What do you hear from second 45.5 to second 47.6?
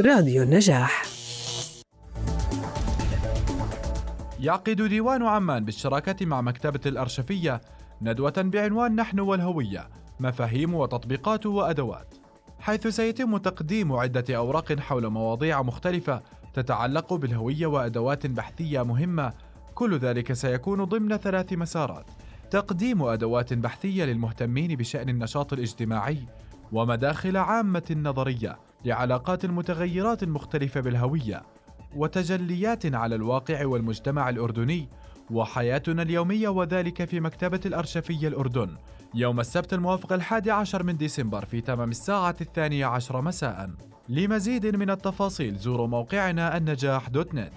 زوروا موقعنا النجاح دوت نت.